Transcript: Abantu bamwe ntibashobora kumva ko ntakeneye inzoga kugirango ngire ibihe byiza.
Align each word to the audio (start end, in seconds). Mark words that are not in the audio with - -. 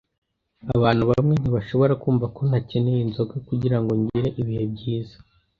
Abantu 0.75 1.03
bamwe 1.09 1.33
ntibashobora 1.37 1.93
kumva 2.03 2.25
ko 2.35 2.39
ntakeneye 2.49 2.99
inzoga 3.03 3.35
kugirango 3.47 3.91
ngire 3.99 4.29
ibihe 4.41 4.65
byiza. 4.73 5.15